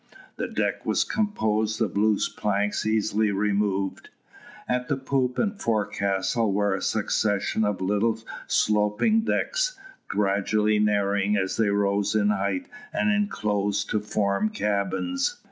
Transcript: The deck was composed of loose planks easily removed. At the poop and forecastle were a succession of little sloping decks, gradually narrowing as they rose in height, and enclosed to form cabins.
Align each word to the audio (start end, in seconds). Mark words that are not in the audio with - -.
The 0.37 0.47
deck 0.47 0.83
was 0.83 1.03
composed 1.03 1.79
of 1.79 1.95
loose 1.95 2.27
planks 2.27 2.87
easily 2.87 3.29
removed. 3.29 4.09
At 4.67 4.87
the 4.87 4.97
poop 4.97 5.37
and 5.37 5.61
forecastle 5.61 6.51
were 6.51 6.73
a 6.73 6.81
succession 6.81 7.63
of 7.63 7.81
little 7.81 8.17
sloping 8.47 9.21
decks, 9.25 9.77
gradually 10.07 10.79
narrowing 10.79 11.37
as 11.37 11.55
they 11.55 11.69
rose 11.69 12.15
in 12.15 12.29
height, 12.29 12.67
and 12.91 13.11
enclosed 13.11 13.91
to 13.91 13.99
form 13.99 14.49
cabins. 14.49 15.37